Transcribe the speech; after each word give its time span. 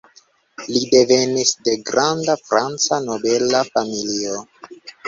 Li 0.69 0.79
devenis 0.93 1.51
de 1.69 1.75
granda 1.91 2.37
franca 2.49 3.01
nobela 3.07 3.65
familio. 3.73 4.47